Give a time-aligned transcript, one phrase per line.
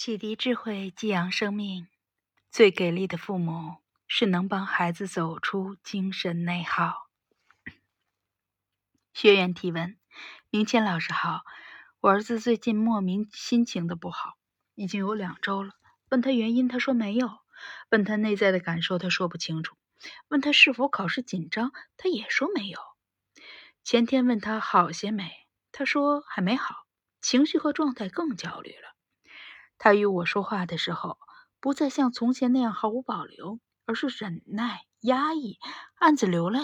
[0.00, 1.88] 启迪智慧，激扬生命。
[2.52, 7.08] 最给力的父母是能帮孩子走出精神内耗。
[9.12, 9.98] 学员提问：
[10.50, 11.42] 明谦老师好，
[11.98, 14.38] 我儿子最近莫名心情的不好，
[14.76, 15.72] 已经有两周了。
[16.10, 17.26] 问他原因，他说没有；
[17.90, 19.74] 问他内在的感受，他说不清楚；
[20.28, 22.78] 问他是否考试紧张，他也说没有。
[23.82, 25.28] 前天问他好些没，
[25.72, 26.86] 他说还没好，
[27.20, 28.94] 情绪和状态更焦虑了。
[29.78, 31.18] 他与我说话的时候，
[31.60, 35.58] 不再像从前那样毫无保留，而是忍耐、压抑、
[35.94, 36.60] 暗自流泪，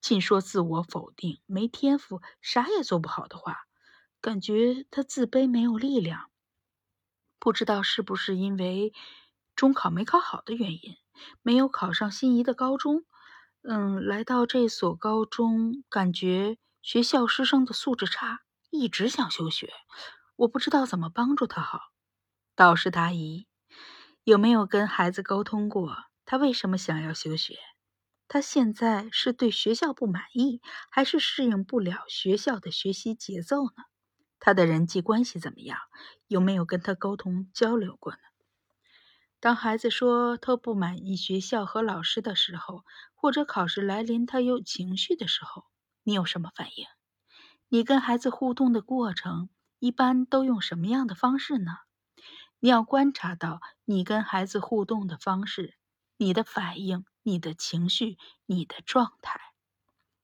[0.00, 3.58] 尽说自我否定、没天赋、啥也做不好的话，
[4.20, 6.30] 感觉他自卑、没有力量。
[7.38, 8.92] 不知道是不是因为
[9.56, 10.96] 中考没考好的原因，
[11.42, 13.04] 没有考上心仪的高中。
[13.62, 19.72] 嗯，来到这所高中，感觉学校师生的素质差，一直想休学。
[20.34, 21.91] 我不知道怎么帮助他好。
[22.54, 23.46] 导师答疑：
[24.24, 25.96] 有没有跟孩子沟通过？
[26.26, 27.58] 他为什么想要休学？
[28.28, 33.84] 他现在是对学校不满意，还是适应不了学校的学习节奏呢？
[34.38, 35.78] 他的人际关系怎么样？
[36.28, 38.18] 有没有跟他沟通交流过呢？
[39.40, 45.64] 当孩子说他不满意学校和老师的时候，或者考试来临他有情绪的时候，
[46.02, 46.86] 你有什么反应？
[47.70, 51.72] 你跟孩子互动的过程一般都用什么样的方式呢？
[52.64, 55.76] 你要观察到你跟孩子互动的方式，
[56.16, 59.40] 你的反应、你的情绪、你的状态。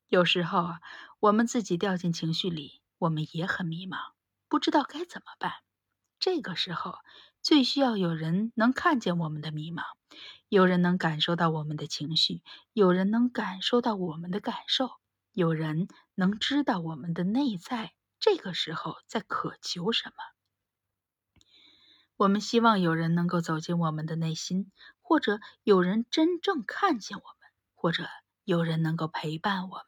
[0.06, 0.80] 有时候啊，
[1.18, 4.12] 我们自己掉进情绪里，我们也很迷茫，
[4.48, 5.52] 不知道该怎么办。
[6.20, 6.98] 这个时候，
[7.42, 9.82] 最需要有人能看见我们的迷茫，
[10.48, 14.88] 有人能感受到我们的情绪，有人能感受到我们的感受，
[15.32, 17.94] 有人能知道我们的内在。
[18.20, 20.37] 这个时候在渴求什么？
[22.18, 28.08] 我们希望有人能够走进我们的内心，或者有人真正看见我们，或者
[28.42, 29.86] 有人能够陪伴我们，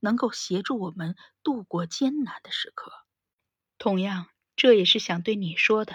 [0.00, 1.14] 能够协助我们
[1.44, 2.90] 度过艰难的时刻。
[3.78, 4.26] 同样，
[4.56, 5.94] 这也是想对你说的。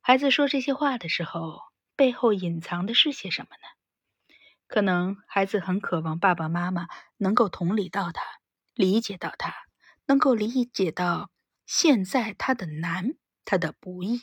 [0.00, 1.60] 孩子说这些话的时候，
[1.94, 4.34] 背后隐藏的是些什么呢？
[4.66, 8.22] 可能孩子很渴望爸爸妈妈能够同理到他，
[8.72, 9.52] 理解到他，
[10.06, 11.30] 能够理解到
[11.66, 14.22] 现在他的难，他的不易。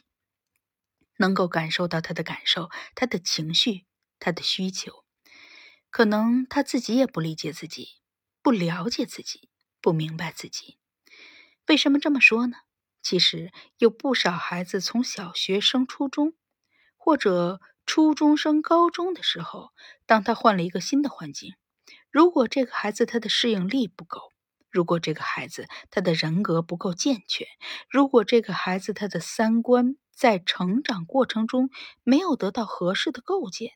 [1.17, 3.85] 能够感受到他的感受，他的情绪，
[4.19, 5.03] 他的需求，
[5.89, 7.99] 可能他自己也不理解自己，
[8.41, 9.49] 不了解自己，
[9.81, 10.77] 不明白自己。
[11.67, 12.57] 为什么这么说呢？
[13.01, 16.33] 其实有不少孩子从小学升初中，
[16.95, 19.71] 或者初中升高中的时候，
[20.05, 21.55] 当他换了一个新的环境，
[22.09, 24.31] 如果这个孩子他的适应力不够，
[24.71, 27.45] 如果这个孩子他的人格不够健全，
[27.89, 31.69] 如果这个孩子他的三观，在成长过程中
[32.03, 33.71] 没有得到合适的构建，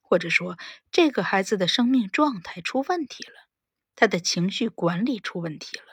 [0.00, 0.58] 或者说
[0.90, 3.32] 这个孩子的生命状态出问题了，
[3.94, 5.84] 他的情绪管理出问题了，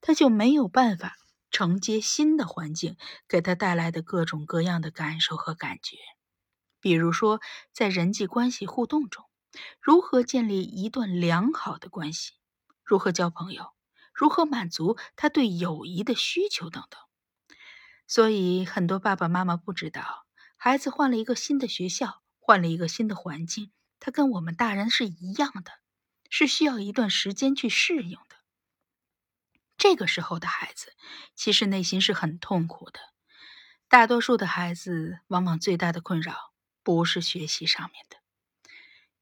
[0.00, 1.16] 他就没有办法
[1.50, 2.96] 承接新的环境
[3.28, 5.96] 给他带来的各种各样的感受和感觉。
[6.80, 7.40] 比如说，
[7.72, 9.24] 在人际关系互动中，
[9.80, 12.32] 如何建立一段良好的关系，
[12.84, 13.72] 如何交朋友，
[14.12, 16.98] 如何满足他对友谊的需求等等。
[18.14, 20.26] 所以，很多爸爸妈妈不知道，
[20.58, 25.72] 孩子换了一个新的学校，换了一个新的环境，他跟我们大人是一样的，
[26.28, 28.36] 是需要一段时间去适应的。
[29.78, 30.92] 这个时候的孩子，
[31.34, 33.00] 其实内心是很痛苦的。
[33.88, 36.52] 大多数的孩子，往往最大的困扰
[36.82, 38.18] 不是学习上面的，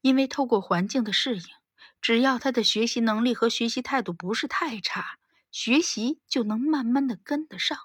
[0.01, 1.45] 因为透过环境的适应，
[2.01, 5.17] 只要他的学习能力和学习态度不是太差，
[5.49, 7.79] 学习就能慢慢的跟得上。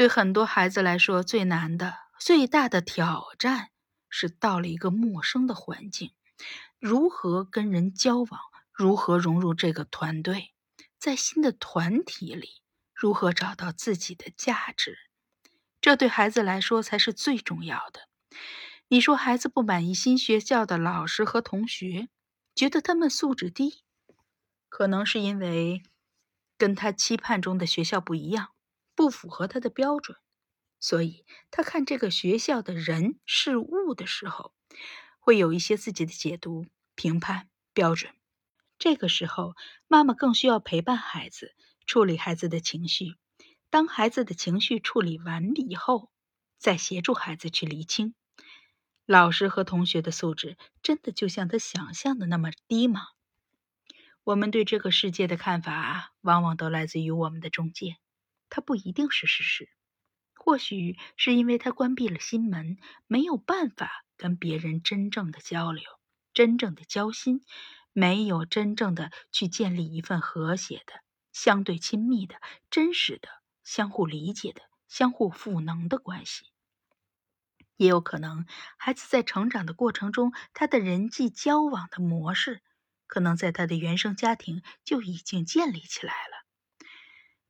[0.00, 3.68] 对很多孩子来说，最难的、最大的挑战
[4.08, 6.14] 是到了一个陌生的环境，
[6.78, 8.40] 如何跟人交往，
[8.72, 10.54] 如何融入这个团队，
[10.98, 12.62] 在新的团体里，
[12.94, 14.96] 如何找到自己的价值，
[15.82, 18.08] 这对孩子来说才是最重要的。
[18.88, 22.08] 你说孩子不满意新学校的老师和同学，
[22.54, 23.82] 觉得他们素质低，
[24.70, 25.82] 可能是因为
[26.56, 28.54] 跟他期盼中的学校不一样。
[28.94, 30.18] 不符合他的标准，
[30.78, 34.52] 所以他看这个学校的人事物的时候，
[35.18, 38.12] 会有一些自己的解读、评判标准。
[38.78, 39.54] 这个时候，
[39.88, 41.54] 妈妈更需要陪伴孩子，
[41.86, 43.16] 处理孩子的情绪。
[43.68, 46.10] 当孩子的情绪处理完以后，
[46.58, 48.14] 再协助孩子去厘清。
[49.06, 53.02] 老师和同学的素质真的就像他想象的那么低吗？
[54.24, 57.96] 我们对这个世界的看法，往往都来自于我们的中介。
[58.50, 59.70] 它不一定是事实。
[60.34, 65.84] 或许是因为他关闭了心门，没有办法跟别人真正的交流、
[66.32, 67.44] 真正的交心，
[67.92, 70.94] 没有真正的去建立一份和谐的、
[71.32, 72.36] 相对亲密的、
[72.70, 73.28] 真实的、
[73.64, 76.46] 相互理解的、相互赋能的关系。
[77.76, 78.46] 也有可能，
[78.78, 82.62] 孩子在成长的过程中，他的人际交往的模式，
[83.06, 86.39] 可能在他的原生家庭就已经建立起来了。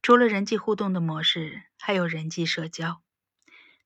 [0.02, 3.02] 除了人际互动的模式，还有人际社交。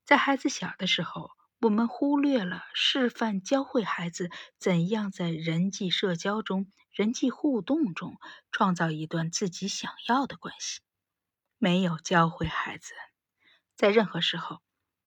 [0.04, 1.30] 在孩子小的时候，
[1.60, 8.16] 我们忽略了示范教会孩子怎样在人际社交中、人际互动中
[8.52, 10.80] 创造一段自己想要的关系，
[11.58, 12.92] 没有教会孩子
[13.76, 14.60] 在任何时候。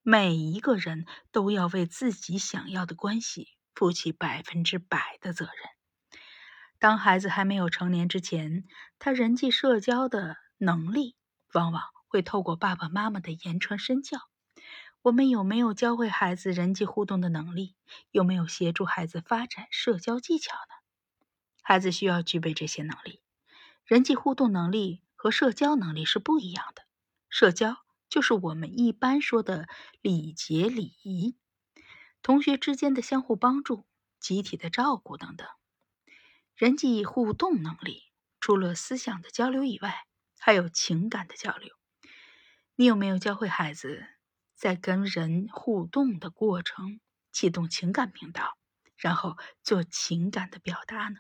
[0.04, 5.56] 每一个人都要为自己想要的关系负起百分之百的责任。
[6.80, 8.64] 当孩子还没有成年之前，
[9.00, 11.16] 他人际社交的能力
[11.54, 14.30] 往往会透过爸爸妈妈的言传身教。
[15.02, 17.76] 我们有没有教会孩子人际互动的能力？
[18.12, 20.76] 有没有协助孩子发展社交技巧呢？
[21.62, 23.22] 孩子需要具备这些能力。
[23.86, 26.84] 人际互动能力和社交能力是不一样的。
[27.30, 27.86] 社交。
[28.10, 29.68] 就是我们一般说的
[30.02, 31.36] 礼节礼仪，
[32.22, 33.86] 同学之间的相互帮助、
[34.18, 35.46] 集体的照顾等等。
[36.56, 38.04] 人际互动能力
[38.40, 40.07] 除了思想的交流以外，
[40.40, 41.76] 还有情感的交流。
[42.76, 44.06] 你有没有教会孩子
[44.56, 47.00] 在跟人互动的过程
[47.32, 48.58] 启动情感频道，
[48.98, 51.20] 然后做情感的表达呢？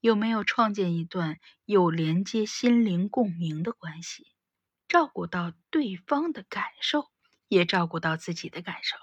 [0.00, 4.32] 有没有创建一段有连接心灵共鸣的关系？
[4.88, 7.10] 照顾到对方的感受，
[7.48, 8.96] 也照顾到自己的感受，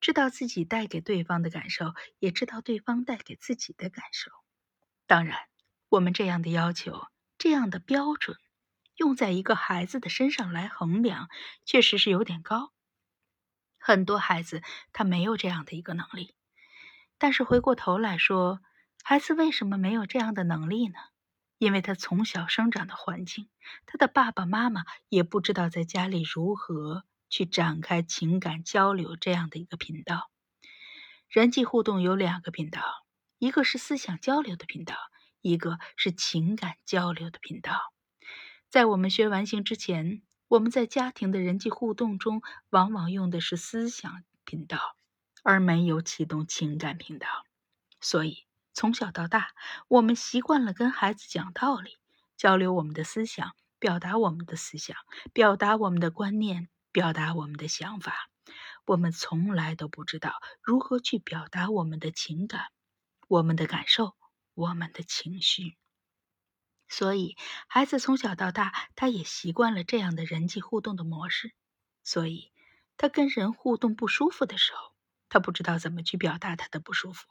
[0.00, 4.30] 知道自己带给对方的感受，也知道对方带给自己的感受。
[5.06, 5.38] 当然，
[5.90, 7.06] 我们这样的要求、
[7.42, 8.38] 这样的标准，
[8.94, 11.28] 用在一个孩子的身上来衡量，
[11.64, 12.72] 确实是有点高。
[13.78, 14.62] 很多孩子
[14.92, 16.36] 他没有这样的一个能力，
[17.18, 18.60] 但是回过头来说，
[19.02, 20.94] 孩子为什么没有这样的能力呢？
[21.58, 23.48] 因为他从小生长的环境，
[23.86, 30.30] 他的爸爸妈妈也不知道在家里如何去展开情感交流这样的一个频道。
[31.28, 33.04] 人际互动有两个频道，
[33.38, 34.94] 一个是思想交流的频道，
[35.42, 37.92] 一个是情感交流的频道。
[38.70, 42.40] 在我们学完形之前，我们在家庭的人际互动中，
[42.70, 44.96] 往往用的是思想频道，
[45.42, 47.28] 而没有启动情感频道，
[48.00, 48.46] 所以。
[48.74, 49.50] 从小到大，
[49.86, 51.98] 我们习惯了跟孩子讲道理，
[52.38, 54.96] 交流我们的思想，表达我们的思想，
[55.34, 58.30] 表达我们的观念，表达我们的想法。
[58.86, 62.68] 我们从来都不知道如何去表达我们的情感、
[63.28, 64.16] 我们的感受、
[64.54, 65.76] 我们的情绪。
[66.88, 67.36] 所以，
[67.68, 71.54] 孩子从小到大，他也习惯了这样的人际互动的模式。
[72.04, 72.52] 所以，
[72.96, 74.92] 他跟人互动不舒服的时候，
[75.28, 77.26] 他不知道怎么去表达他的不舒服。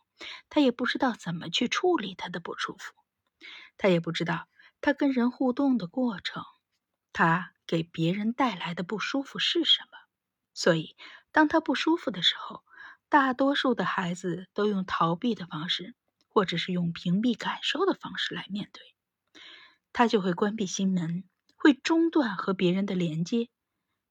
[0.49, 2.93] 他也不知道怎么去处理他的不舒服，
[3.77, 4.47] 他也不知道
[4.81, 6.43] 他跟人互动的过程，
[7.13, 9.97] 他给别人带来的不舒服是什么。
[10.53, 10.95] 所以，
[11.31, 12.63] 当他不舒服的时候，
[13.09, 15.95] 大多数的孩子都用逃避的方式，
[16.33, 18.95] 或者是用屏蔽感受的方式来面对，
[19.91, 21.25] 他就会关闭心门，
[21.57, 23.49] 会中断和别人的连接，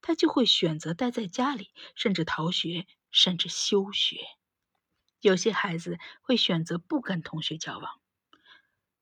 [0.02, 4.18] 他就会选择待在家里，甚至逃学，甚至休学。
[5.20, 8.00] 有些孩子会选择不跟同学交往，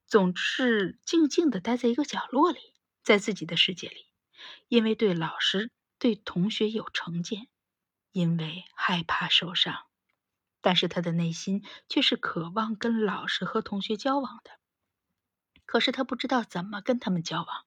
[0.07, 2.61] 总是静静的待在一个角落里，
[3.03, 4.07] 在自己的世界里，
[4.69, 7.49] 因为对老师、对同学有成见，
[8.13, 9.88] 因为害怕受伤。
[10.61, 14.51] 但是他的内心却是渴望跟老师和同学交往的，
[15.67, 17.65] 可是他不知道怎么跟他们交往，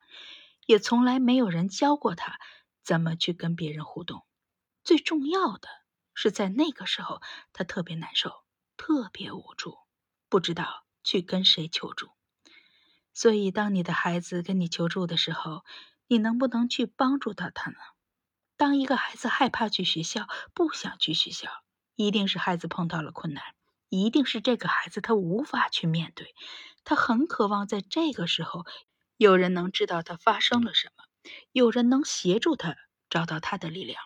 [0.65, 2.39] 也从来没有人教过他
[2.83, 4.25] 怎么去跟别人互动。
[4.83, 5.67] 最重要的。
[6.13, 7.21] 是在那个时候，
[7.53, 8.43] 他特别难受，
[8.75, 9.77] 特别无助，
[10.27, 12.11] 不知道去跟谁求助。
[13.13, 15.63] 所以，当你的孩子跟你求助的时候，
[16.07, 17.77] 你能不能去帮助到他呢？
[18.57, 21.63] 当一个孩子害怕去学校，不想去学校，
[22.05, 23.43] 一定是孩子碰到了困难，
[23.89, 26.33] 一定是这个孩子他无法去面对，
[26.83, 28.65] 他很渴望在这个时候
[29.17, 31.03] 有人能知道他发生了什么，
[31.51, 32.75] 有人能协助他。
[33.11, 34.01] 找到他的力量，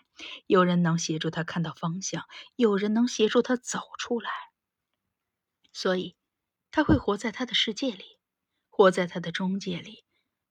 [0.48, 2.24] 有人能协助他看到方向，
[2.56, 4.28] 有人能协助他走出来。
[5.72, 6.16] 所以，
[6.72, 8.18] 他会活在他的世界里，
[8.68, 10.02] 活在他的中介里，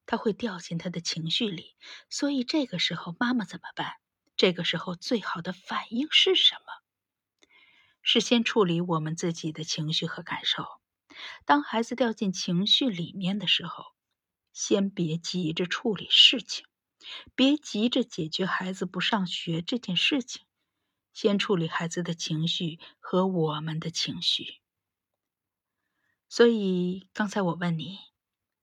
[0.06, 1.76] 他会掉进他的情绪里。
[2.10, 3.96] 所以，这个时候妈妈怎么办？
[4.38, 6.85] 这个时候最好的反应是什么？
[8.06, 10.64] 是先处理我们自己的情绪和感受。
[11.44, 13.96] 当孩子掉进情绪里面的时候，
[14.54, 16.66] 先别急着处理事情。
[17.36, 20.44] 别急着解决孩子不上学这件事情，
[21.14, 24.62] 先处理孩子的情绪和我们的情绪。
[26.30, 28.00] 所以刚才我问你，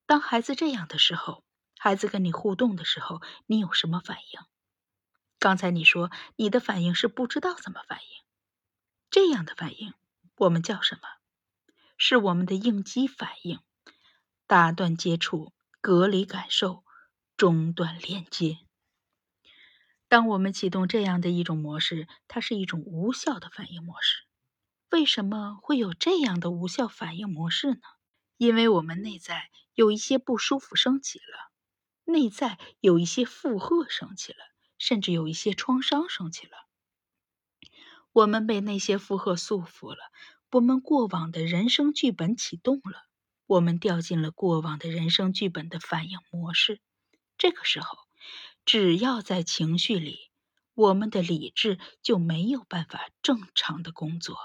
[0.06, 1.44] 当孩子这样的时候，
[1.78, 4.40] 孩子跟你互动的时候，你有什么反应？
[5.38, 8.21] 刚才你说你的反应是不知道怎么反应，
[9.12, 9.92] 这样的反应
[10.36, 11.02] 我们叫什么？
[11.98, 13.60] 是我们的应激反应，
[14.46, 15.52] 打断接触，
[15.82, 16.82] 隔离感受，
[17.36, 18.60] 中断连接。
[20.08, 24.24] 当我们启动这样的一种模式，它是一种无效的反应模式。
[24.88, 27.80] 为什么会有这样的无效反应模式呢？
[28.38, 31.52] 因为我们内在有一些不舒服升起了，
[32.04, 34.38] 内在有一些负荷升起了。
[34.78, 36.56] 甚至有一些创伤升起了，
[38.12, 39.98] 我们被那些负荷束缚了，
[40.50, 43.04] 我们过往的人生剧本启动了，
[43.46, 46.80] 我们掉进了过往的人生剧本的反应模式。
[47.38, 47.96] 这个时候，
[48.64, 50.30] 只要在情绪里，
[50.74, 54.36] 我们的理智就没有办法正常的工作。